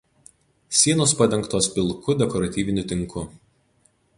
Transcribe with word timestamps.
Sienos 0.77 1.13
padengtos 1.19 1.67
pilku 1.75 2.15
dekoratyviniu 2.23 2.89
tinku. 2.93 3.27